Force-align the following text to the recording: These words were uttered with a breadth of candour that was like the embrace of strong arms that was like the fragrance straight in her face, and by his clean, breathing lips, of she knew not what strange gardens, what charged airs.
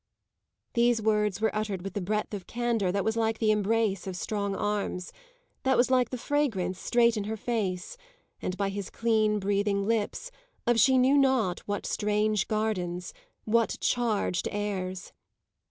These 0.73 0.99
words 0.99 1.39
were 1.39 1.55
uttered 1.55 1.83
with 1.83 1.95
a 1.95 2.01
breadth 2.01 2.33
of 2.33 2.47
candour 2.47 2.91
that 2.91 3.03
was 3.05 3.15
like 3.15 3.37
the 3.37 3.51
embrace 3.51 4.07
of 4.07 4.15
strong 4.15 4.55
arms 4.55 5.13
that 5.61 5.77
was 5.77 5.91
like 5.91 6.09
the 6.09 6.17
fragrance 6.17 6.79
straight 6.79 7.17
in 7.17 7.25
her 7.25 7.37
face, 7.37 7.97
and 8.41 8.57
by 8.57 8.69
his 8.69 8.89
clean, 8.89 9.37
breathing 9.37 9.85
lips, 9.87 10.31
of 10.65 10.79
she 10.79 10.97
knew 10.97 11.19
not 11.19 11.59
what 11.67 11.85
strange 11.85 12.47
gardens, 12.47 13.13
what 13.45 13.77
charged 13.79 14.47
airs. 14.49 15.13